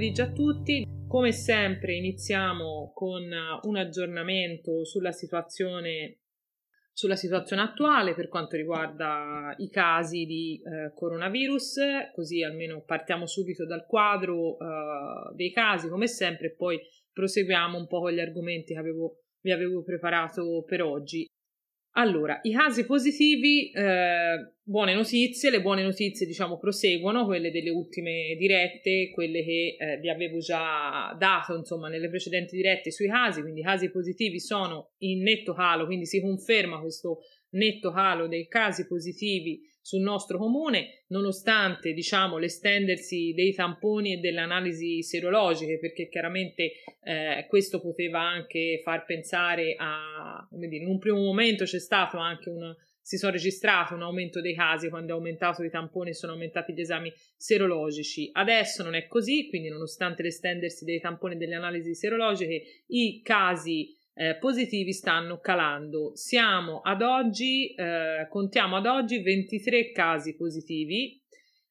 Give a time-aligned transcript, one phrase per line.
[0.00, 0.86] pomeriggio a tutti.
[1.06, 3.22] Come sempre iniziamo con
[3.62, 6.20] un aggiornamento sulla situazione,
[6.90, 11.80] sulla situazione attuale per quanto riguarda i casi di eh, coronavirus,
[12.14, 16.80] così almeno partiamo subito dal quadro eh, dei casi come sempre e poi
[17.12, 21.26] proseguiamo un po' con gli argomenti che avevo, vi avevo preparato per oggi.
[21.94, 28.36] Allora, i casi positivi, eh, buone notizie, le buone notizie diciamo proseguono, quelle delle ultime
[28.38, 33.60] dirette, quelle che eh, vi avevo già dato insomma nelle precedenti dirette sui casi, quindi
[33.60, 38.86] i casi positivi sono in netto calo, quindi si conferma questo netto calo dei casi
[38.86, 46.74] positivi sul nostro comune, nonostante diciamo l'estendersi dei tamponi e delle analisi serologiche, perché chiaramente
[47.02, 52.18] eh, questo poteva anche far pensare a, come dire, in un primo momento c'è stato
[52.18, 52.72] anche un
[53.02, 56.80] si sono registrati un aumento dei casi quando è aumentato i tamponi sono aumentati gli
[56.80, 58.28] esami serologici.
[58.30, 63.96] Adesso non è così, quindi nonostante l'estendersi dei tamponi e delle analisi serologiche, i casi
[64.14, 66.14] eh, positivi stanno calando.
[66.14, 71.18] Siamo ad oggi, eh, contiamo ad oggi 23 casi positivi.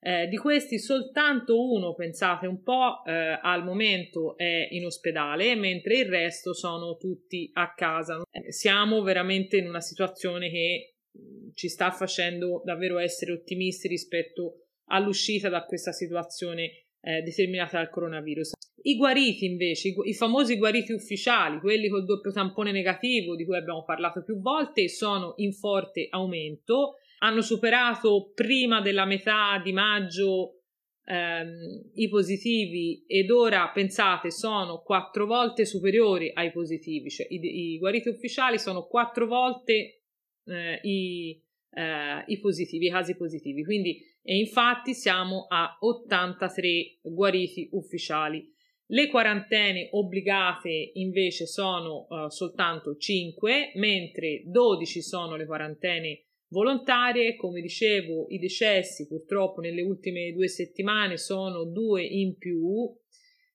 [0.02, 6.00] Eh, di questi soltanto uno, pensate un po', eh, al momento è in ospedale, mentre
[6.00, 8.22] il resto sono tutti a casa.
[8.32, 14.68] Eh, siamo veramente in una situazione che mm, ci sta facendo davvero essere ottimisti rispetto
[14.86, 18.54] all'uscita da questa situazione eh, determinata dal coronavirus.
[18.82, 23.58] I guariti invece, i, i, famosi guariti ufficiali, quelli col doppio tampone negativo di cui
[23.58, 30.62] abbiamo parlato più volte, sono in forte aumento, hanno superato prima della metà di maggio
[31.06, 37.40] ehm, i positivi ed ora pensate sono quattro volte superiori ai positivi, cioè i,
[37.74, 40.04] i guariti ufficiali sono quattro volte
[40.46, 41.42] eh, i,
[41.72, 48.48] eh, i positivi, i casi positivi, quindi e infatti siamo a 83 guariti ufficiali.
[48.92, 57.36] Le quarantene obbligate invece sono uh, soltanto 5, mentre 12 sono le quarantene volontarie.
[57.36, 62.92] Come dicevo, i decessi purtroppo nelle ultime due settimane sono due in più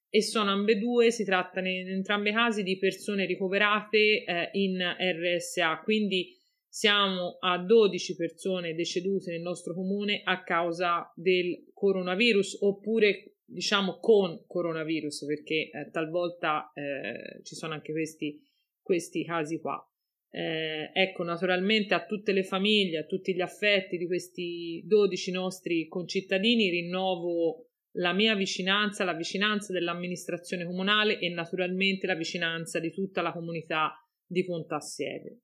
[0.09, 5.81] e sono ambedue, si tratta in entrambi i casi di persone ricoverate eh, in RSA,
[5.83, 6.34] quindi
[6.75, 14.43] siamo a 12 persone decedute nel nostro comune a causa del coronavirus oppure diciamo con
[14.45, 18.43] coronavirus perché eh, talvolta eh, ci sono anche questi,
[18.83, 19.89] questi casi qua.
[20.31, 25.87] Eh, ecco, naturalmente a tutte le famiglie, a tutti gli affetti di questi 12 nostri
[25.87, 27.69] concittadini rinnovo
[27.99, 33.93] la mia vicinanza, la vicinanza dell'amministrazione comunale e naturalmente la vicinanza di tutta la comunità
[34.27, 35.39] di Pontassieve.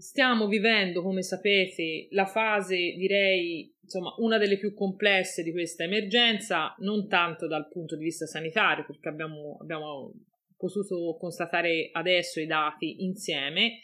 [0.00, 6.72] Stiamo vivendo, come sapete, la fase, direi, insomma, una delle più complesse di questa emergenza,
[6.78, 10.12] non tanto dal punto di vista sanitario, perché abbiamo, abbiamo
[10.56, 13.80] potuto constatare adesso i dati insieme,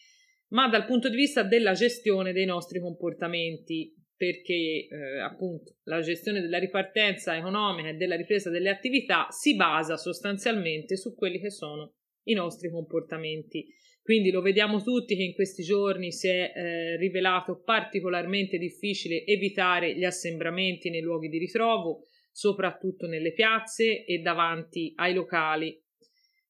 [0.50, 6.40] ma dal punto di vista della gestione dei nostri comportamenti, perché eh, appunto la gestione
[6.40, 11.94] della ripartenza economica e della ripresa delle attività si basa sostanzialmente su quelli che sono
[12.26, 13.66] i nostri comportamenti
[14.04, 19.96] quindi lo vediamo tutti che in questi giorni si è eh, rivelato particolarmente difficile evitare
[19.96, 25.82] gli assembramenti nei luoghi di ritrovo, soprattutto nelle piazze e davanti ai locali.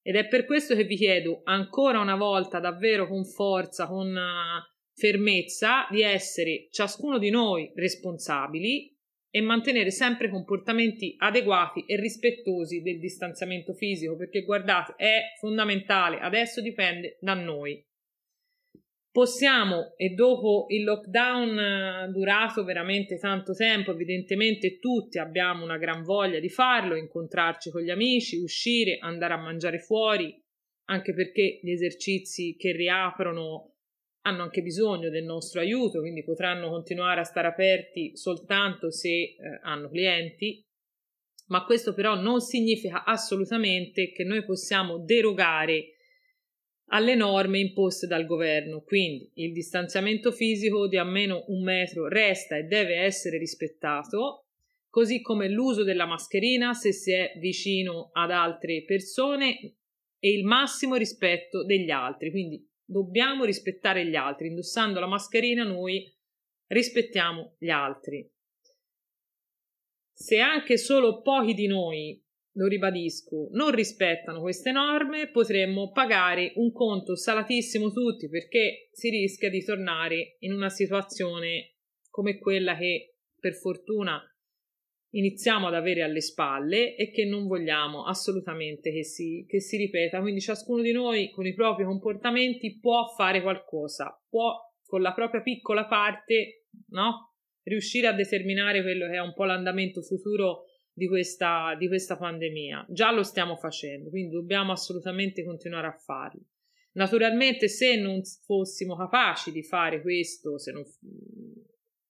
[0.02, 4.60] Ed è per questo che vi chiedo ancora una volta, davvero con forza, con uh,
[4.92, 8.93] fermezza, di essere ciascuno di noi responsabili
[9.36, 16.60] e mantenere sempre comportamenti adeguati e rispettosi del distanziamento fisico, perché guardate, è fondamentale, adesso
[16.60, 17.84] dipende da noi.
[19.10, 26.04] Possiamo, e dopo il lockdown eh, durato veramente tanto tempo, evidentemente tutti abbiamo una gran
[26.04, 30.32] voglia di farlo, incontrarci con gli amici, uscire, andare a mangiare fuori,
[30.90, 33.73] anche perché gli esercizi che riaprono
[34.26, 39.36] hanno anche bisogno del nostro aiuto, quindi potranno continuare a stare aperti soltanto se eh,
[39.62, 40.64] hanno clienti,
[41.48, 45.90] ma questo però non significa assolutamente che noi possiamo derogare
[46.88, 52.64] alle norme imposte dal governo, quindi il distanziamento fisico di almeno un metro resta e
[52.64, 54.46] deve essere rispettato,
[54.88, 59.58] così come l'uso della mascherina se si è vicino ad altre persone
[60.18, 64.48] e il massimo rispetto degli altri, quindi dobbiamo rispettare gli altri.
[64.48, 66.12] Indossando la mascherina noi
[66.66, 68.30] rispettiamo gli altri.
[70.12, 72.22] Se anche solo pochi di noi,
[72.56, 79.50] lo ribadisco, non rispettano queste norme, potremmo pagare un conto salatissimo tutti perché si rischia
[79.50, 81.74] di tornare in una situazione
[82.10, 84.22] come quella che per fortuna
[85.14, 90.20] iniziamo ad avere alle spalle e che non vogliamo assolutamente che si, che si ripeta.
[90.20, 95.42] Quindi ciascuno di noi con i propri comportamenti può fare qualcosa, può con la propria
[95.42, 97.34] piccola parte, no?
[97.62, 102.86] riuscire a determinare quello che è un po' l'andamento futuro di questa, di questa pandemia.
[102.88, 106.42] Già lo stiamo facendo, quindi dobbiamo assolutamente continuare a farlo.
[106.92, 110.84] Naturalmente, se non fossimo capaci di fare questo, se, non,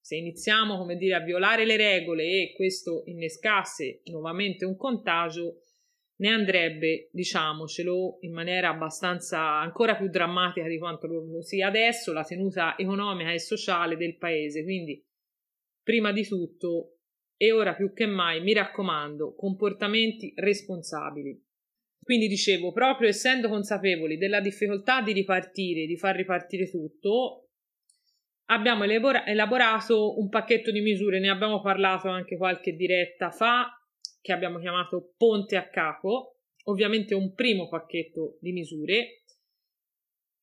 [0.04, 5.60] se iniziamo come dire, a violare le regole e questo innescasse nuovamente un contagio,
[6.16, 12.22] ne andrebbe, diciamocelo, in maniera abbastanza ancora più drammatica di quanto lo sia adesso, la
[12.22, 14.62] tenuta economica e sociale del paese.
[14.62, 15.02] Quindi,
[15.82, 16.98] prima di tutto,
[17.38, 21.42] e ora più che mai, mi raccomando, comportamenti responsabili.
[21.98, 27.43] Quindi dicevo, proprio essendo consapevoli della difficoltà di ripartire, di far ripartire tutto,
[28.46, 33.70] abbiamo elabora- elaborato un pacchetto di misure, ne abbiamo parlato anche qualche diretta fa,
[34.20, 39.24] che abbiamo chiamato Ponte a Capo, ovviamente un primo pacchetto di misure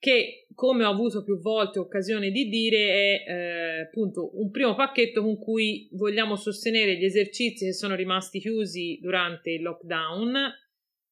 [0.02, 5.22] che, come ho avuto più volte occasione di dire, è eh, appunto un primo pacchetto
[5.22, 10.36] con cui vogliamo sostenere gli esercizi che sono rimasti chiusi durante il lockdown,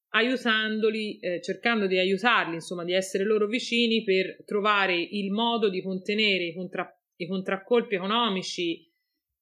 [0.09, 5.81] aiutandoli, eh, cercando di aiutarli, insomma, di essere loro vicini per trovare il modo di
[5.81, 8.88] contenere i, contra- i contraccolpi economici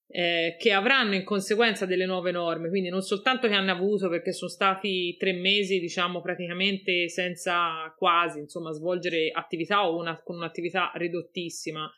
[0.10, 4.32] eh, che avranno in conseguenza delle nuove norme, quindi non soltanto che hanno avuto perché
[4.32, 10.92] sono stati tre mesi, diciamo, praticamente senza quasi, insomma, svolgere attività o una, con un'attività
[10.96, 11.90] ridottissima,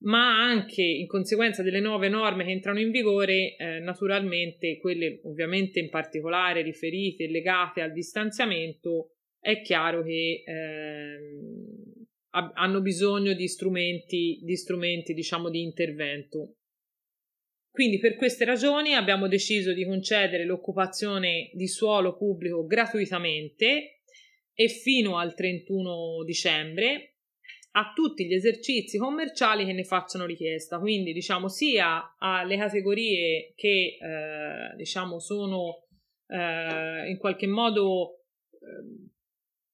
[0.00, 5.80] ma anche in conseguenza delle nuove norme che entrano in vigore, eh, naturalmente quelle ovviamente
[5.80, 11.18] in particolare riferite e legate al distanziamento, è chiaro che eh,
[12.30, 16.56] hanno bisogno di strumenti, di strumenti, diciamo, di intervento.
[17.70, 24.00] Quindi per queste ragioni abbiamo deciso di concedere l'occupazione di suolo pubblico gratuitamente
[24.52, 27.15] e fino al 31 dicembre
[27.78, 33.98] a tutti gli esercizi commerciali che ne facciano richiesta, quindi diciamo sia alle categorie che
[34.00, 35.86] eh, diciamo sono
[36.28, 39.10] eh, in qualche modo eh,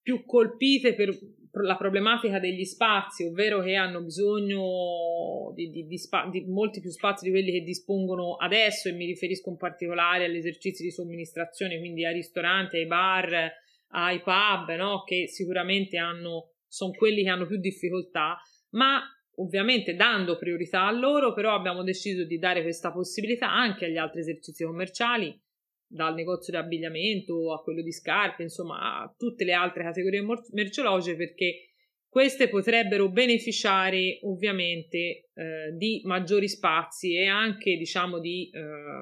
[0.02, 1.16] più colpite per
[1.60, 6.90] la problematica degli spazi, ovvero che hanno bisogno di, di, di, spa- di, molti più
[6.90, 11.78] spazi di quelli che dispongono adesso, e mi riferisco in particolare agli esercizi di somministrazione,
[11.78, 13.52] quindi ai ristoranti, ai bar,
[13.88, 15.02] ai pub, no?
[15.04, 18.38] che sicuramente hanno, sono quelli che hanno più difficoltà,
[18.70, 19.02] ma
[19.36, 24.20] ovviamente dando priorità a loro, però abbiamo deciso di dare questa possibilità anche agli altri
[24.20, 25.38] esercizi commerciali
[25.86, 31.16] dal negozio di abbigliamento a quello di scarpe, insomma, a tutte le altre categorie merceologiche
[31.16, 31.66] perché
[32.08, 34.96] queste potrebbero beneficiare ovviamente
[35.34, 38.60] eh, di maggiori spazi e anche diciamo di eh,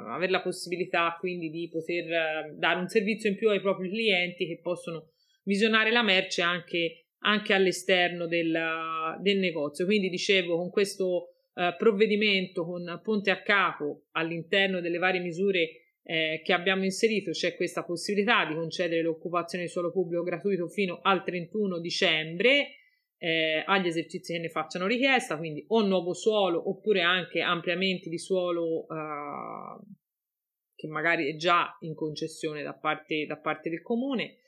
[0.09, 4.47] avere la possibilità quindi di poter eh, dare un servizio in più ai propri clienti
[4.47, 5.11] che possono
[5.43, 8.57] visionare la merce anche, anche all'esterno del,
[9.21, 9.85] del negozio.
[9.85, 15.71] Quindi dicevo con questo eh, provvedimento con ponte a capo all'interno delle varie misure
[16.03, 21.01] eh, che abbiamo inserito c'è questa possibilità di concedere l'occupazione di suolo pubblico gratuito fino
[21.03, 22.77] al 31 dicembre
[23.19, 28.19] eh, agli esercizi che ne facciano richiesta, quindi o nuovo suolo oppure anche ampliamenti di
[28.19, 29.85] suolo eh,
[30.75, 34.39] che magari è già in concessione da parte, da parte del comune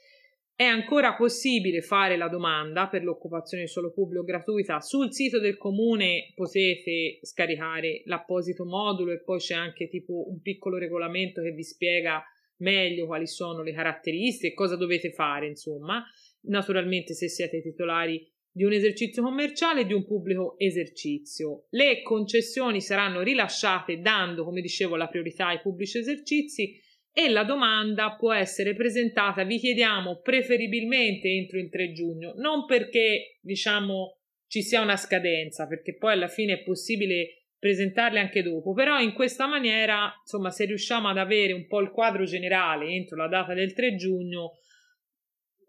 [0.55, 4.81] è ancora possibile fare la domanda per l'occupazione di suolo pubblico gratuita.
[4.81, 10.79] Sul sito del comune potete scaricare l'apposito modulo e poi c'è anche tipo un piccolo
[10.79, 12.23] regolamento che vi spiega
[12.59, 16.05] meglio quali sono le caratteristiche cosa dovete fare, insomma.
[16.43, 21.67] Naturalmente se siete titolari di un esercizio commerciale e di un pubblico esercizio.
[21.71, 26.79] Le concessioni saranno rilasciate dando, come dicevo, la priorità ai pubblici esercizi
[27.13, 33.39] e la domanda può essere presentata, vi chiediamo preferibilmente entro il 3 giugno, non perché
[33.43, 38.99] diciamo ci sia una scadenza, perché poi alla fine è possibile presentarle anche dopo, però
[38.99, 43.29] in questa maniera, insomma, se riusciamo ad avere un po' il quadro generale entro la
[43.29, 44.59] data del 3 giugno,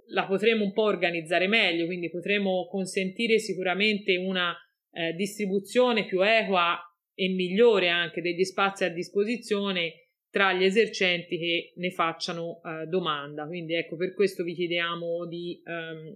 [0.07, 4.55] la potremo un po' organizzare meglio, quindi potremo consentire sicuramente una
[4.91, 6.79] eh, distribuzione più equa
[7.13, 10.02] e migliore anche degli spazi a disposizione
[10.33, 13.45] tra gli esercenti che ne facciano uh, domanda.
[13.45, 16.15] Quindi ecco, per questo vi chiediamo di um,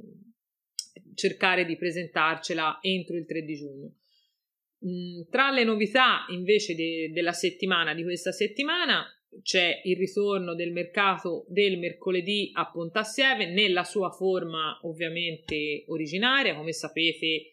[1.14, 3.94] cercare di presentarcela entro il 3 di giugno.
[4.84, 9.06] Mm, tra le novità invece de- della settimana, di questa settimana,
[9.44, 16.74] c'è il ritorno del mercato del mercoledì a Pontassieve nella sua forma ovviamente originaria, come
[16.74, 17.52] sapete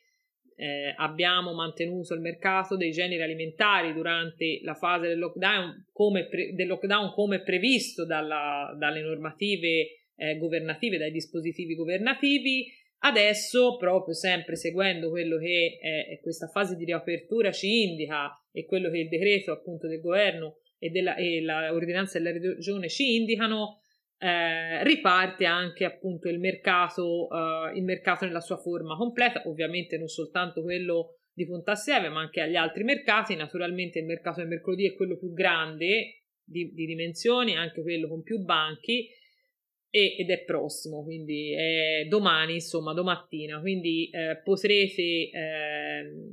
[0.56, 6.54] eh, abbiamo mantenuto il mercato dei generi alimentari durante la fase del lockdown come, pre-
[6.54, 12.73] del lockdown come previsto dalla, dalle normative eh, governative, dai dispositivi governativi.
[12.99, 18.90] Adesso, proprio sempre seguendo quello che è, questa fase di riapertura ci indica e quello
[18.90, 23.82] che il decreto appunto del governo e, della, e l'ordinanza della regione ci indicano,
[24.18, 30.09] eh, riparte anche appunto il mercato, eh, il mercato nella sua forma completa, ovviamente non
[30.09, 33.35] soltanto quello di Pontassieve, ma anche agli altri mercati.
[33.35, 38.23] Naturalmente il mercato del mercoledì è quello più grande di, di dimensioni, anche quello con
[38.23, 39.09] più banchi.
[39.90, 43.61] E, ed è prossimo, quindi è domani, insomma, domattina.
[43.61, 45.30] Quindi eh, potrete, eh,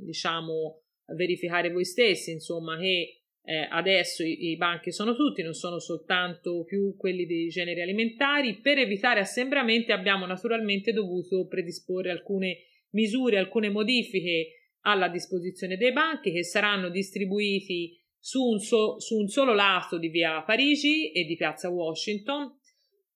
[0.04, 0.82] diciamo,
[1.16, 6.64] verificare voi stessi, insomma, che eh, adesso i, i, banchi sono tutti, non sono soltanto
[6.64, 8.60] più quelli dei generi alimentari.
[8.60, 12.58] Per evitare assembramenti abbiamo naturalmente dovuto predisporre alcune
[12.92, 19.28] misure, alcune modifiche alla disposizione dei banchi che saranno distribuiti su un, so, su un
[19.28, 22.60] solo lato di via Parigi e di piazza Washington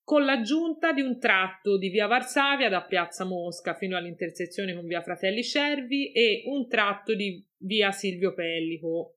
[0.03, 5.01] con l'aggiunta di un tratto di via Varsavia da piazza Mosca fino all'intersezione con via
[5.01, 9.15] Fratelli Cervi e un tratto di via Silvio Pellico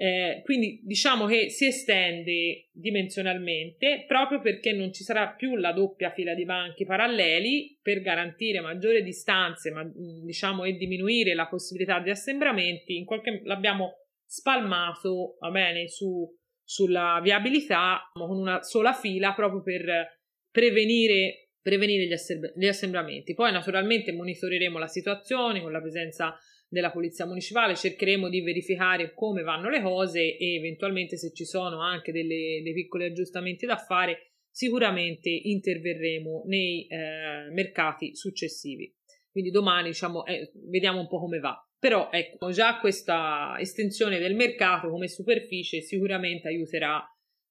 [0.00, 6.12] eh, quindi diciamo che si estende dimensionalmente proprio perché non ci sarà più la doppia
[6.12, 9.84] fila di banchi paralleli per garantire maggiori distanze ma,
[10.24, 12.96] diciamo, e diminuire la possibilità di assembramenti.
[12.96, 20.20] In qualche, l'abbiamo spalmato va bene, su, sulla viabilità con una sola fila proprio per
[20.48, 23.34] prevenire, prevenire gli, assemb- gli assembramenti.
[23.34, 26.38] Poi naturalmente monitoreremo la situazione con la presenza
[26.68, 31.80] della polizia municipale, cercheremo di verificare come vanno le cose e eventualmente se ci sono
[31.80, 38.94] anche delle, dei piccoli aggiustamenti da fare, sicuramente interverremo nei eh, mercati successivi.
[39.30, 41.56] Quindi domani diciamo, eh, vediamo un po' come va.
[41.78, 47.00] Però ecco, già questa estensione del mercato come superficie sicuramente aiuterà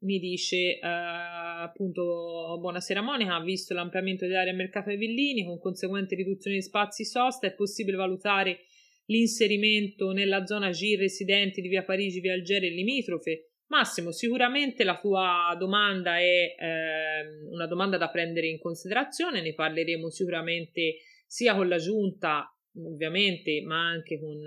[0.00, 6.56] mi dice uh, appunto buonasera Monica visto l'ampliamento dell'area mercato ai villini con conseguente riduzione
[6.56, 8.60] di spazi sosta è possibile valutare
[9.06, 13.48] l'inserimento nella zona G residenti di via Parigi, via Algeria e limitrofe?
[13.66, 20.10] Massimo, sicuramente la tua domanda è eh, una domanda da prendere in considerazione, ne parleremo
[20.10, 24.40] sicuramente sia con la giunta, ovviamente, ma anche con,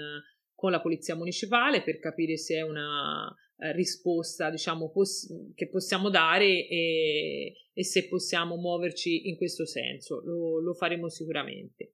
[0.58, 6.10] con la polizia municipale per capire se è una eh, risposta diciamo poss- che possiamo
[6.10, 10.20] dare e, e, se possiamo muoverci in questo senso.
[10.26, 11.94] Lo, lo faremo sicuramente.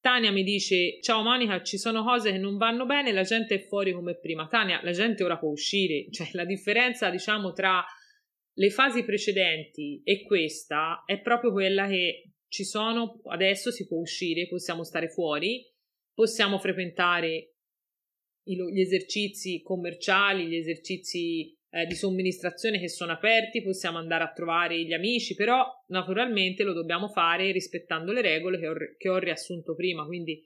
[0.00, 3.66] Tania mi dice ciao Monica ci sono cose che non vanno bene la gente è
[3.66, 4.48] fuori come prima.
[4.48, 6.06] Tania la gente ora può uscire.
[6.10, 7.84] Cioè la differenza diciamo tra
[8.54, 14.46] le fasi precedenti e questa è proprio quella che ci sono adesso si può uscire
[14.46, 15.66] possiamo stare fuori
[16.12, 17.51] possiamo frequentare
[18.44, 24.82] gli esercizi commerciali, gli esercizi eh, di somministrazione che sono aperti, possiamo andare a trovare
[24.82, 29.74] gli amici, però naturalmente lo dobbiamo fare rispettando le regole che ho, che ho riassunto
[29.74, 30.42] prima, quindi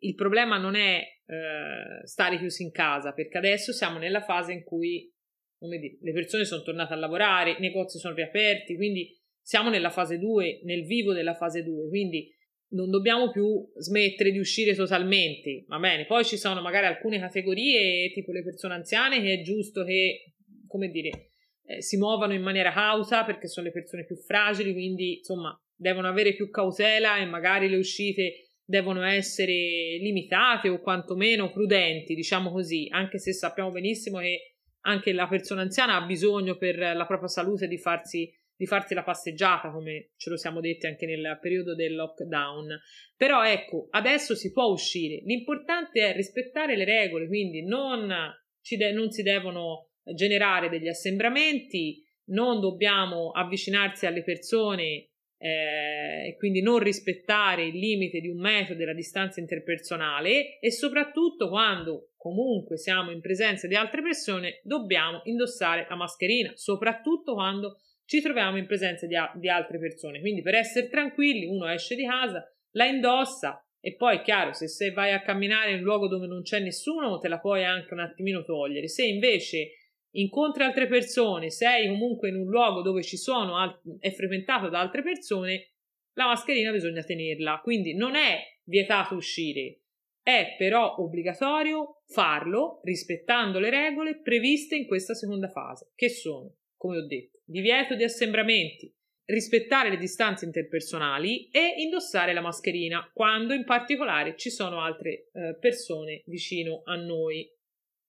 [0.00, 4.62] il problema non è eh, stare chiusi in casa, perché adesso siamo nella fase in
[4.62, 5.10] cui
[5.58, 10.18] dire, le persone sono tornate a lavorare, i negozi sono riaperti, quindi siamo nella fase
[10.18, 12.35] 2, nel vivo della fase 2, quindi
[12.70, 16.06] non dobbiamo più smettere di uscire totalmente, va bene?
[16.06, 20.34] Poi ci sono magari alcune categorie, tipo le persone anziane, che è giusto che,
[20.66, 21.30] come dire,
[21.66, 26.08] eh, si muovano in maniera cauta perché sono le persone più fragili, quindi insomma devono
[26.08, 32.88] avere più cautela e magari le uscite devono essere limitate o quantomeno prudenti, diciamo così,
[32.90, 37.68] anche se sappiamo benissimo che anche la persona anziana ha bisogno per la propria salute
[37.68, 41.94] di farsi di farsi la passeggiata, come ce lo siamo detti anche nel periodo del
[41.94, 42.78] lockdown.
[43.16, 45.22] Però ecco, adesso si può uscire.
[45.24, 52.60] L'importante è rispettare le regole, quindi non, de- non si devono generare degli assembramenti, non
[52.60, 58.94] dobbiamo avvicinarsi alle persone eh, e quindi non rispettare il limite di un metro della
[58.94, 65.96] distanza interpersonale e soprattutto quando comunque siamo in presenza di altre persone dobbiamo indossare la
[65.96, 70.20] mascherina, soprattutto quando ci troviamo in presenza di, a- di altre persone.
[70.20, 74.90] Quindi per essere tranquilli uno esce di casa, la indossa e poi chiaro se, se
[74.90, 78.00] vai a camminare in un luogo dove non c'è nessuno te la puoi anche un
[78.00, 78.88] attimino togliere.
[78.88, 79.72] Se invece
[80.16, 84.80] incontri altre persone, sei comunque in un luogo dove ci sono, alt- è frequentato da
[84.80, 85.72] altre persone,
[86.14, 87.60] la mascherina bisogna tenerla.
[87.62, 89.82] Quindi non è vietato uscire,
[90.22, 96.98] è però obbligatorio farlo rispettando le regole previste in questa seconda fase, che sono, come
[96.98, 98.92] ho detto, divieto di assembramenti,
[99.26, 105.56] rispettare le distanze interpersonali e indossare la mascherina quando in particolare ci sono altre eh,
[105.58, 107.50] persone vicino a noi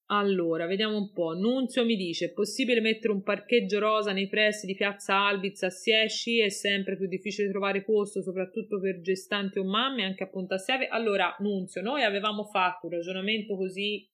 [0.09, 1.33] allora, vediamo un po'.
[1.33, 5.69] Nunzio mi dice: è possibile mettere un parcheggio rosa nei pressi di Piazza Albiz a
[5.69, 6.39] Siesci?
[6.39, 10.87] È sempre più difficile trovare posto, soprattutto per gestanti o mamme, anche a Ponta Sieve.
[10.87, 14.09] Allora, Nunzio, noi avevamo fatto un ragionamento così,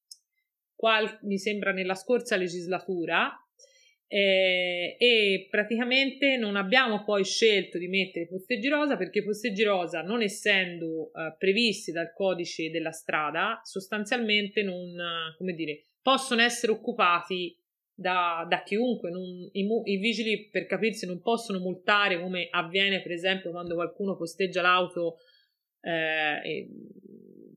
[0.74, 3.32] qual, mi sembra, nella scorsa legislatura.
[4.14, 10.22] Eh, e praticamente non abbiamo poi scelto di mettere posteggi rosa perché posteggi rosa, non
[10.22, 14.94] essendo eh, previsti dal codice della strada, sostanzialmente non,
[15.36, 17.60] come dire, possono essere occupati
[17.92, 19.10] da, da chiunque.
[19.10, 24.16] Non, i, i, vigili, per capirsi, non possono multare come avviene, per esempio, quando qualcuno
[24.16, 25.18] posteggia l'auto.
[25.82, 26.70] Eh,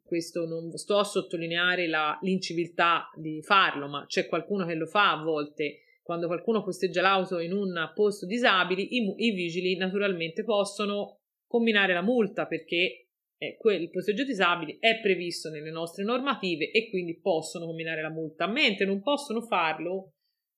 [0.03, 5.13] questo non sto a sottolineare la, l'inciviltà di farlo, ma c'è qualcuno che lo fa
[5.13, 11.19] a volte quando qualcuno posteggia l'auto in un posto disabili, i, i vigili naturalmente possono
[11.49, 16.89] combinare la multa perché eh, quel, il posteggio disabili è previsto nelle nostre normative e
[16.91, 20.13] quindi possono combinare la multa, mentre non possono farlo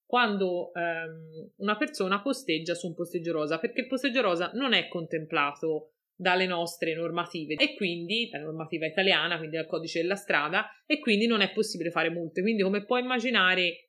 [0.04, 4.86] quando ehm, una persona posteggia su un posteggio rosa, perché il posteggio rosa non è
[4.88, 10.98] contemplato dalle nostre normative e quindi la normativa italiana, quindi dal codice della strada, e
[10.98, 12.42] quindi non è possibile fare multe.
[12.42, 13.87] Quindi, come puoi immaginare,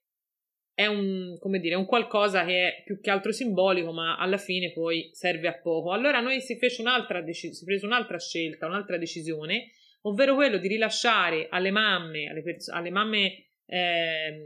[0.79, 4.71] è un, come dire, un qualcosa che è più che altro simbolico, ma alla fine
[4.71, 5.91] poi serve a poco.
[5.91, 9.71] Allora noi si fece un'altra, dec- si prese un'altra scelta, un'altra decisione,
[10.03, 14.41] ovvero quello di rilasciare alle mamme, alle, pers- alle mamme eh,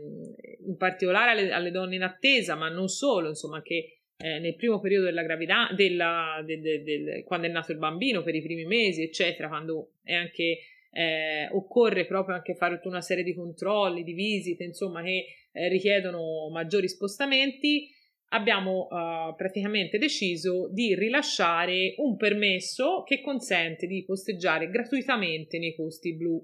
[0.66, 4.80] in particolare alle, alle, donne in attesa, ma non solo, insomma, che eh, nel primo
[4.80, 9.04] periodo della gravidanza, de, de, de, quando è nato il bambino, per i primi mesi,
[9.04, 14.14] eccetera, quando è anche eh, occorre proprio anche fare tutta una serie di controlli, di
[14.14, 17.90] visite, insomma, che eh, richiedono maggiori spostamenti,
[18.34, 26.16] abbiamo uh, praticamente deciso di rilasciare un permesso che consente di posteggiare gratuitamente nei posti
[26.16, 26.44] blu,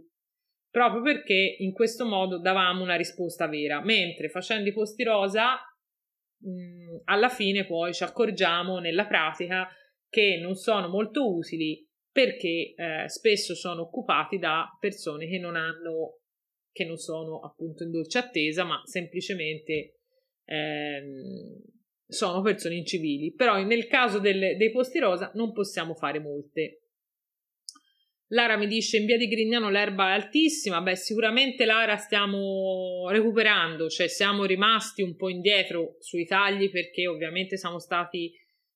[0.69, 5.55] proprio perché in questo modo davamo una risposta vera, mentre facendo i posti rosa
[6.39, 9.67] mh, mm, alla fine poi ci accorgiamo nella pratica
[10.07, 16.19] che non sono molto utili perché eh, spesso sono occupati da persone che non hanno
[16.71, 19.99] che non sono appunto in dolce attesa, ma semplicemente
[20.45, 21.61] ehm,
[22.07, 23.33] sono persone incivili.
[23.33, 26.81] Però nel caso delle, dei posti rosa non possiamo fare molte.
[28.31, 30.81] Lara mi dice in via di Grignano l'erba è altissima.
[30.81, 37.57] Beh, sicuramente Lara stiamo recuperando, cioè siamo rimasti un po' indietro sui tagli perché ovviamente
[37.57, 38.31] siamo stati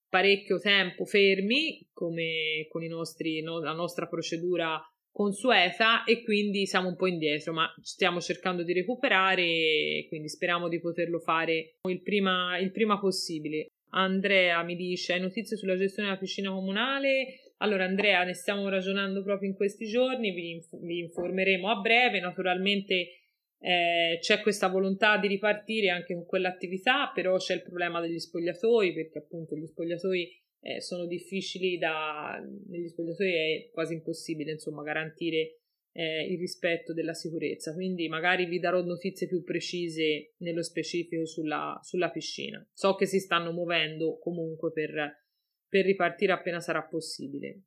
[0.10, 4.80] parecchio tempo fermi come con nostri, no, la nostra procedura
[5.14, 10.68] consueta e quindi siamo un po' indietro, ma stiamo cercando di recuperare e quindi speriamo
[10.68, 13.68] di poterlo fare il prima, il prima possibile.
[13.92, 17.54] Andrea mi dice: Hai notizie sulla gestione della piscina comunale?
[17.58, 22.20] Allora, Andrea, ne stiamo ragionando proprio in questi giorni, vi, inf- vi informeremo a breve.
[22.20, 23.20] Naturalmente
[23.60, 28.94] eh, c'è questa volontà di ripartire anche con quell'attività, però c'è il problema degli spogliatoi,
[28.94, 35.60] perché appunto gli spogliatoi eh, sono difficili da negli spogliatoi è quasi impossibile insomma garantire
[35.92, 37.74] eh, il rispetto della sicurezza.
[37.74, 42.66] Quindi magari vi darò notizie più precise nello specifico sulla, sulla piscina.
[42.74, 45.26] So che si stanno muovendo comunque per,
[45.68, 47.64] per ripartire appena sarà possibile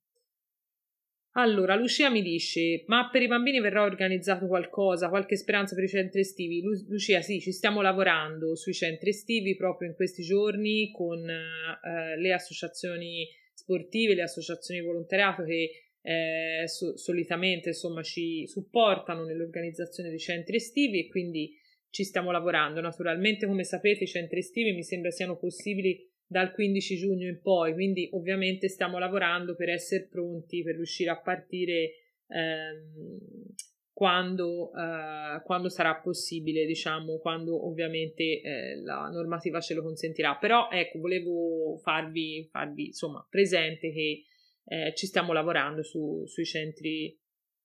[1.39, 5.89] allora, Lucia mi dice: Ma per i bambini verrà organizzato qualcosa, qualche speranza per i
[5.89, 6.63] centri estivi?
[6.63, 12.19] Lu- Lucia, sì, ci stiamo lavorando sui centri estivi proprio in questi giorni con eh,
[12.19, 15.71] le associazioni sportive, le associazioni di volontariato che
[16.03, 21.59] eh, so- solitamente insomma ci supportano nell'organizzazione dei centri estivi e quindi
[21.91, 22.81] ci stiamo lavorando.
[22.81, 27.73] Naturalmente, come sapete, i centri estivi mi sembra siano possibili dal 15 giugno in poi,
[27.73, 31.91] quindi ovviamente stiamo lavorando per essere pronti per riuscire a partire
[32.27, 33.55] ehm,
[33.97, 40.37] quando, eh, quando sarà possibile, diciamo, quando ovviamente eh, la normativa ce lo consentirà.
[40.37, 44.25] Però ecco, volevo farvi, farvi insomma presente che
[44.67, 47.19] eh, ci stiamo lavorando su, sui, centri,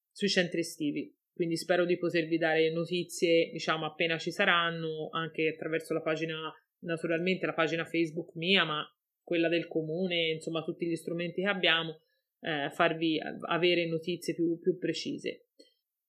[0.10, 1.14] sui centri estivi.
[1.34, 7.46] Quindi spero di potervi dare notizie, diciamo, appena ci saranno, anche attraverso la pagina, naturalmente
[7.46, 8.86] la pagina Facebook mia, ma
[9.24, 12.02] quella del comune, insomma, tutti gli strumenti che abbiamo,
[12.42, 15.48] eh, farvi avere notizie più, più precise.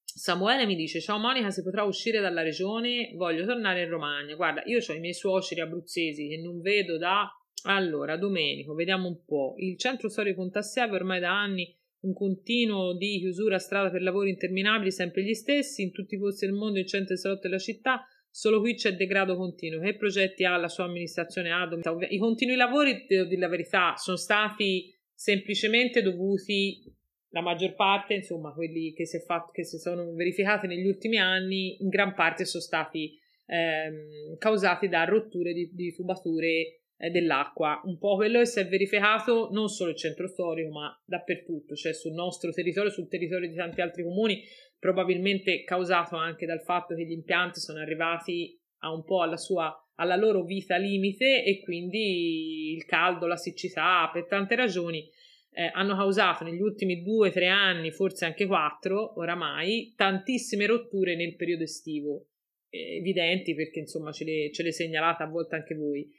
[0.02, 3.12] Samuele mi dice: Ciao Monica, si potrà uscire dalla regione?
[3.14, 4.34] Voglio tornare in Romagna.
[4.34, 7.30] Guarda, io ho i miei suoceri abruzzesi che non vedo da.
[7.64, 9.54] Allora, Domenico, vediamo un po'.
[9.56, 14.30] Il centro storico Pontassieve ormai da anni un continuo di chiusura a strada per lavori
[14.30, 17.60] interminabili, sempre gli stessi, in tutti i posti del mondo, in centro e salotti della
[17.60, 18.04] città.
[18.34, 19.80] Solo qui c'è degrado continuo.
[19.80, 21.82] Che progetti ha la sua amministrazione Adom?
[22.08, 26.82] I continui lavori, devo dire la verità, sono stati semplicemente dovuti
[27.28, 31.76] la maggior parte, insomma, quelli che si, fatto, che si, sono verificati negli ultimi anni,
[31.82, 37.80] in gran parte sono stati ehm, causati da rotture di, di tubature eh, dell'acqua.
[37.84, 41.92] Un po' quello che si è verificato non solo il centro storico, ma dappertutto, cioè
[41.92, 44.42] sul nostro territorio, sul territorio di tanti altri comuni,
[44.78, 49.76] probabilmente causato anche dal fatto che gli impianti sono arrivati a un po' alla sua
[49.96, 55.08] alla loro vita limite e quindi il caldo, la siccità, per tante ragioni
[55.52, 61.36] eh, hanno causato negli ultimi due tre anni, forse anche quattro oramai, tantissime rotture nel
[61.36, 62.28] periodo estivo,
[62.70, 66.10] eh, evidenti perché insomma ce le, ce le segnalate a volte anche voi.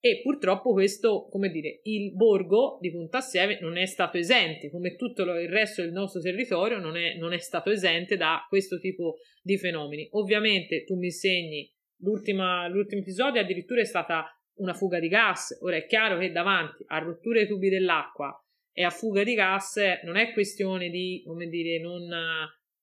[0.00, 4.94] E purtroppo questo, come dire, il borgo di Punta Assieme non è stato esente, come
[4.94, 9.16] tutto il resto del nostro territorio non è, non è stato esente da questo tipo
[9.42, 10.06] di fenomeni.
[10.12, 14.24] Ovviamente tu mi insegni, l'ultimo episodio addirittura è stata
[14.58, 18.32] una fuga di gas, ora è chiaro che davanti a rotture dei tubi dell'acqua,
[18.72, 22.02] e a fuga di gas non è questione di, come dire, non,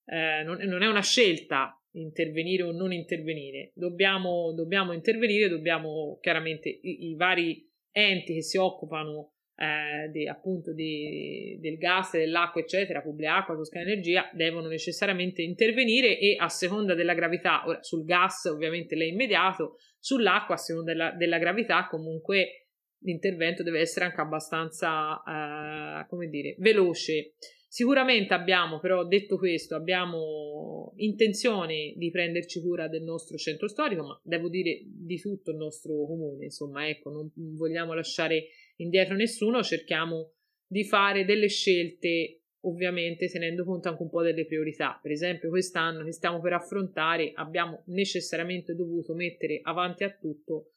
[0.05, 3.71] eh, non, non è una scelta intervenire o non intervenire.
[3.73, 10.73] Dobbiamo, dobbiamo intervenire, dobbiamo chiaramente i, i, vari enti che si occupano eh, di, appunto
[10.73, 16.93] di, del gas, dell'acqua, eccetera, Pubblica Acqua, Toscana Energia, devono necessariamente intervenire e a seconda
[16.93, 22.65] della gravità, ora sul gas ovviamente l'è immediato, sull'acqua a seconda della, della gravità comunque
[23.05, 27.35] l'intervento deve essere anche abbastanza, eh, come dire, veloce.
[27.75, 34.21] Sicuramente abbiamo, però detto questo, abbiamo intenzione di prenderci cura del nostro centro storico, ma
[34.23, 38.45] devo dire di tutto il nostro comune, insomma, ecco, non vogliamo lasciare
[38.77, 40.35] indietro nessuno, cerchiamo
[40.65, 44.97] di fare delle scelte ovviamente tenendo conto anche un po' delle priorità.
[45.01, 50.75] Per esempio, quest'anno che stiamo per affrontare abbiamo necessariamente dovuto mettere avanti a tutto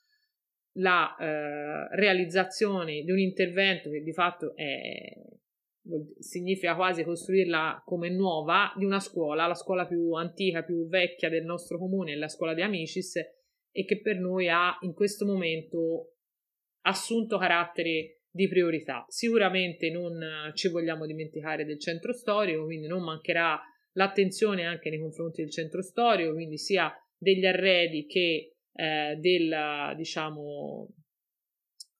[0.79, 4.67] la eh, realizzazione di un intervento che di fatto è,
[6.18, 11.44] significa quasi costruirla come nuova di una scuola, la scuola più antica, più vecchia del
[11.44, 16.14] nostro comune, la scuola di Amicis, e che per noi ha in questo momento
[16.83, 19.05] assunto carattere di priorità.
[19.09, 23.61] Sicuramente non ci vogliamo dimenticare del centro storico, quindi non mancherà
[23.92, 30.88] l'attenzione anche nei confronti del centro storico, quindi sia degli arredi che eh, del, diciamo,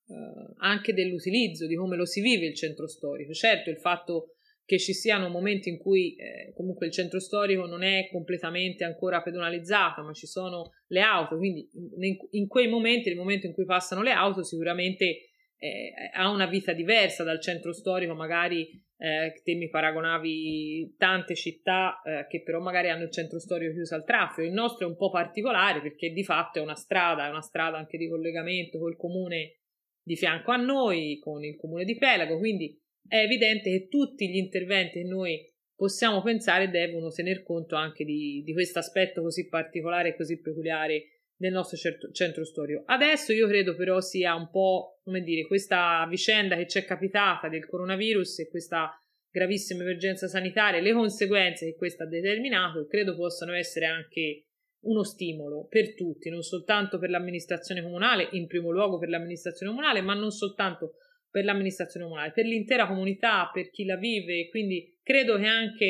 [0.09, 3.33] eh, anche dell'utilizzo, di come lo si vive il centro storico.
[3.33, 4.33] Certo, il fatto
[4.65, 9.23] che ci siano momenti in cui eh, comunque il centro storico non è completamente ancora
[9.23, 13.65] pedonalizzato, ma ci sono le auto, quindi in, in quei momenti, nel momento in cui
[13.65, 18.69] passano le auto, sicuramente eh, ha una vita diversa dal centro storico, magari
[18.99, 23.95] eh, te mi paragonavi tante città eh, che però magari hanno il centro storico chiuso
[23.95, 24.47] al traffico.
[24.47, 27.79] Il nostro è un po' particolare perché di fatto è una strada, è una strada
[27.79, 29.58] anche di collegamento col comune
[30.09, 32.75] di fianco a noi, con il comune di Pelago, quindi
[33.07, 35.39] è evidente che tutti gli interventi che noi
[35.77, 41.21] possiamo pensare devono tener conto anche di, di questo aspetto così particolare e così peculiare
[41.37, 42.83] del nostro certo, centro storico.
[42.87, 47.49] Adesso io credo però sia un po', come dire, questa vicenda che ci è capitata
[47.49, 48.91] del coronavirus e questa
[49.31, 54.48] gravissima emergenza sanitaria, le conseguenze che questo ha determinato, credo possano essere anche
[54.81, 60.01] uno stimolo per tutti, non soltanto per l'amministrazione comunale, in primo luogo per l'amministrazione comunale,
[60.01, 60.95] ma non soltanto
[61.31, 64.49] per l'amministrazione comunale, per l'intera comunità, per chi la vive.
[64.49, 65.85] Quindi credo che anche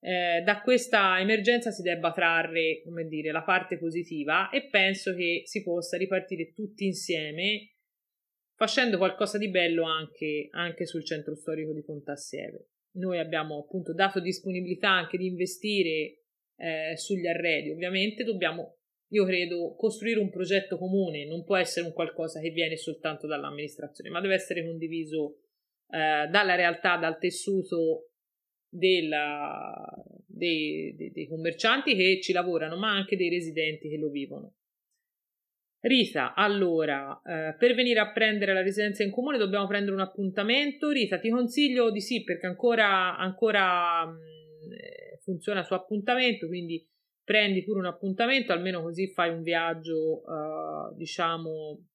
[0.00, 5.42] eh, da questa emergenza si debba trarre, come dire, la parte positiva e penso che
[5.44, 7.74] si possa ripartire tutti insieme
[8.54, 12.68] facendo qualcosa di bello anche, anche sul centro storico di Pontassieve.
[12.92, 16.19] Noi abbiamo appunto dato disponibilità anche di investire
[16.60, 18.76] eh, sugli arredi, ovviamente dobbiamo,
[19.08, 24.10] io credo, costruire un progetto comune, non può essere un qualcosa che viene soltanto dall'amministrazione,
[24.10, 25.38] ma deve essere condiviso
[25.88, 28.10] eh, dalla realtà, dal tessuto
[28.68, 29.84] della,
[30.26, 34.54] dei, dei, dei commercianti che ci lavorano, ma anche dei residenti che lo vivono.
[35.82, 40.90] Rita, allora, eh, per venire a prendere la residenza in comune dobbiamo prendere un appuntamento.
[40.90, 44.39] Rita, ti consiglio di sì perché ancora, ancora mh, mm,
[45.30, 46.84] funziona su appuntamento, quindi
[47.22, 51.86] prendi pure un appuntamento, almeno così fai un viaggio, eh, diciamo,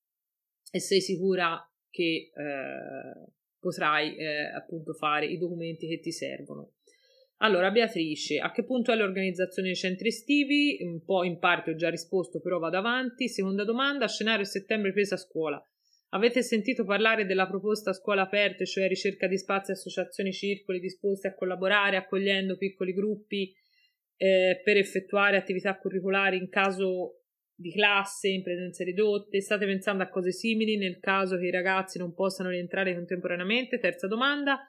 [0.71, 6.75] e sei sicura che eh, potrai eh, appunto fare i documenti che ti servono.
[7.39, 10.77] Allora, Beatrice, a che punto è l'organizzazione dei centri estivi?
[10.81, 13.27] Un po' in parte ho già risposto, però vado avanti.
[13.27, 15.61] Seconda domanda, scenario settembre presa a scuola.
[16.09, 21.35] Avete sentito parlare della proposta scuola aperte, cioè ricerca di spazi, associazioni, circoli disposti a
[21.35, 23.53] collaborare, accogliendo piccoli gruppi
[24.17, 27.21] eh, per effettuare attività curricolari in caso
[27.53, 29.41] di classe, in presenze ridotte?
[29.41, 33.79] State pensando a cose simili nel caso che i ragazzi non possano rientrare contemporaneamente?
[33.79, 34.59] Terza domanda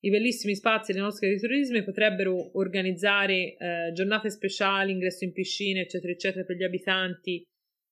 [0.00, 6.12] i bellissimi spazi dei nostri agriturismi potrebbero organizzare eh, giornate speciali, ingresso in piscine, eccetera,
[6.12, 7.44] eccetera, per gli abitanti,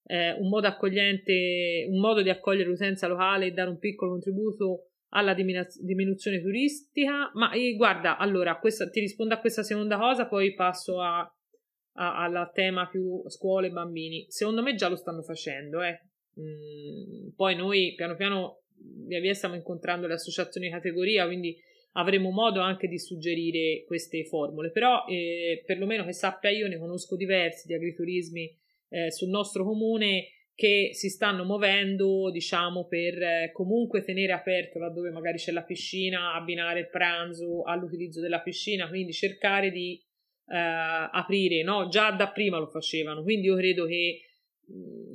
[0.07, 4.91] eh, un modo accogliente, un modo di accogliere l'utenza locale e dare un piccolo contributo
[5.11, 7.31] alla diminuz- diminuzione turistica.
[7.35, 12.23] Ma eh, guarda, allora, questa, ti rispondo a questa seconda cosa, poi passo a, a,
[12.23, 14.27] alla tema più scuole e bambini.
[14.29, 16.01] Secondo me già lo stanno facendo, eh.
[16.39, 18.61] Mm, poi noi piano piano
[19.07, 21.57] via via stiamo incontrando le associazioni di categoria, quindi
[21.93, 27.17] avremo modo anche di suggerire queste formule, però eh, perlomeno che sappia io ne conosco
[27.17, 28.55] diversi di agriturismi
[28.89, 35.11] eh, sul nostro comune che si stanno muovendo, diciamo, per eh, comunque tenere aperto laddove
[35.11, 40.03] magari c'è la piscina, abbinare il pranzo all'utilizzo della piscina, quindi cercare di
[40.49, 41.89] eh, aprire, no?
[41.89, 44.21] Già da prima lo facevano, quindi io credo che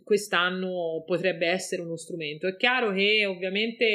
[0.04, 2.48] quest'anno potrebbe essere uno strumento.
[2.48, 3.86] È chiaro che ovviamente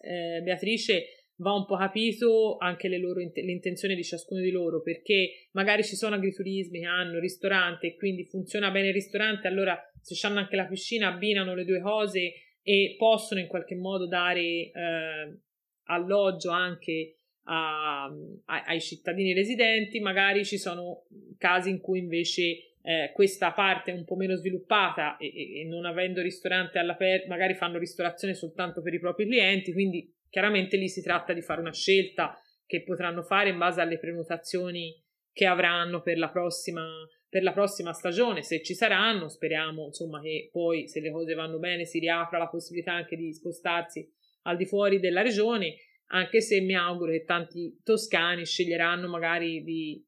[0.00, 5.84] eh, Beatrice va un po' capito anche loro, l'intenzione di ciascuno di loro, perché magari
[5.84, 10.38] ci sono agriturismi che hanno ristorante e quindi funziona bene il ristorante, allora se hanno
[10.38, 15.38] anche la piscina abbinano le due cose e possono in qualche modo dare eh,
[15.84, 21.04] alloggio anche a, a, ai cittadini residenti, magari ci sono
[21.38, 25.84] casi in cui invece eh, questa parte è un po' meno sviluppata e, e non
[25.84, 31.02] avendo ristorante all'aperto, magari fanno ristorazione soltanto per i propri clienti, quindi Chiaramente lì si
[31.02, 34.94] tratta di fare una scelta che potranno fare in base alle prenotazioni
[35.32, 36.84] che avranno per la prossima,
[37.28, 41.58] per la prossima stagione, se ci saranno, speriamo insomma che poi se le cose vanno
[41.58, 44.06] bene si riapra la possibilità anche di spostarsi
[44.42, 45.76] al di fuori della regione,
[46.08, 50.04] anche se mi auguro che tanti toscani sceglieranno magari di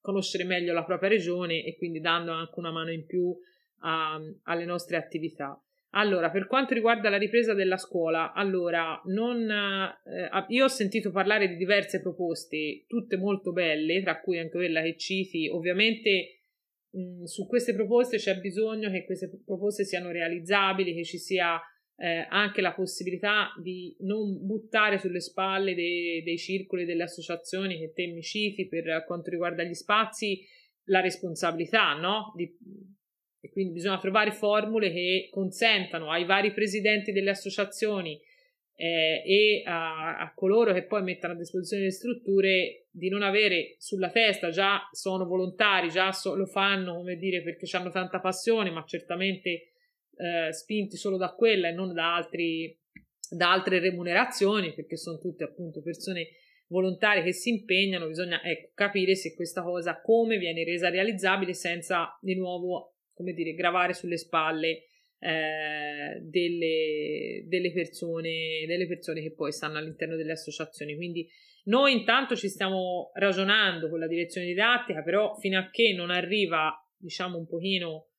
[0.00, 3.36] conoscere meglio la propria regione e quindi dando anche una mano in più
[3.80, 5.62] a, alle nostre attività.
[5.92, 11.48] Allora, per quanto riguarda la ripresa della scuola, allora, non, eh, io ho sentito parlare
[11.48, 15.48] di diverse proposte, tutte molto belle, tra cui anche quella che citi.
[15.48, 16.42] Ovviamente
[16.90, 21.60] mh, su queste proposte c'è bisogno che queste proposte siano realizzabili, che ci sia
[21.96, 27.92] eh, anche la possibilità di non buttare sulle spalle dei, dei circoli, delle associazioni che
[27.92, 30.40] te mi citi per quanto riguarda gli spazi,
[30.84, 32.32] la responsabilità, no?
[32.36, 32.48] Di,
[33.40, 38.20] e quindi bisogna trovare formule che consentano ai vari presidenti delle associazioni
[38.74, 43.76] eh, e a, a, coloro che poi mettono a disposizione le strutture di non avere
[43.78, 48.70] sulla testa già sono volontari, già so, lo fanno come dire perché hanno tanta passione,
[48.70, 49.72] ma certamente
[50.16, 52.74] eh, spinti solo da quella e non da, altri,
[53.30, 56.28] da altre remunerazioni, perché sono tutte appunto persone
[56.68, 62.16] volontarie che si impegnano, bisogna ecco, capire se questa cosa come viene resa realizzabile senza
[62.20, 64.84] di nuovo come dire, gravare sulle spalle
[65.18, 70.96] eh, delle, delle, persone, delle persone che poi stanno all'interno delle associazioni.
[70.96, 71.28] Quindi
[71.64, 76.72] noi intanto ci stiamo ragionando con la direzione didattica, però fino a che non arriva,
[76.96, 78.09] diciamo, un pochino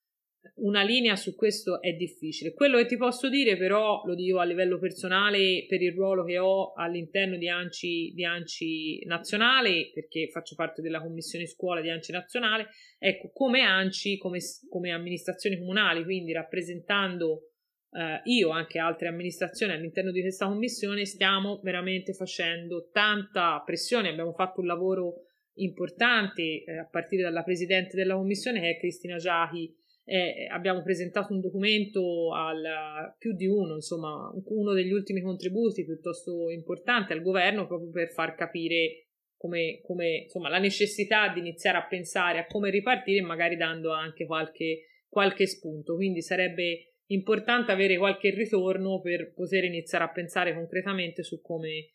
[0.55, 2.53] una linea su questo è difficile.
[2.53, 6.37] Quello che ti posso dire, però, lo dico a livello personale per il ruolo che
[6.37, 12.11] ho all'interno di ANCI, di ANCI nazionale, perché faccio parte della commissione scuola di ANCI
[12.11, 12.67] nazionale.
[12.97, 17.51] Ecco, come ANCI, come, come amministrazioni comunali, quindi rappresentando
[17.91, 24.09] eh, io anche altre amministrazioni all'interno di questa commissione, stiamo veramente facendo tanta pressione.
[24.09, 25.25] Abbiamo fatto un lavoro
[25.55, 31.33] importante eh, a partire dalla presidente della commissione che è Cristina Giachi eh, abbiamo presentato
[31.33, 37.67] un documento al più di uno, insomma, uno degli ultimi contributi piuttosto importante al governo
[37.67, 39.07] proprio per far capire
[39.41, 44.25] come, come insomma, la necessità di iniziare a pensare a come ripartire, magari dando anche
[44.25, 45.95] qualche, qualche spunto.
[45.95, 51.93] Quindi sarebbe importante avere qualche ritorno per poter iniziare a pensare concretamente su come,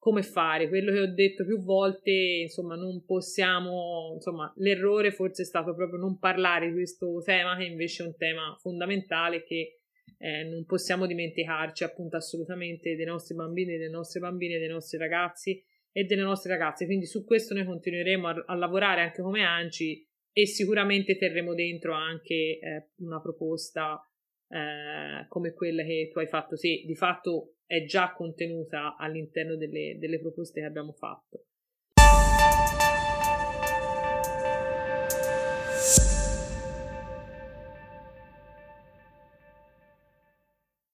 [0.00, 0.68] come fare.
[0.68, 5.98] Quello che ho detto più volte, insomma, non possiamo, insomma, l'errore forse è stato proprio
[5.98, 9.80] non parlare di questo tema, che invece è un tema fondamentale che
[10.18, 15.62] eh, non possiamo dimenticarci appunto assolutamente dei nostri bambini, delle nostre bambine, dei nostri ragazzi
[15.92, 16.86] e delle nostre ragazze.
[16.86, 21.92] Quindi su questo noi continueremo a, a lavorare anche come ANCI e sicuramente terremo dentro
[21.92, 24.02] anche eh, una proposta
[24.50, 29.96] eh, come quella che tu hai fatto, se di fatto è già contenuta all'interno delle,
[29.98, 31.44] delle proposte che abbiamo fatto.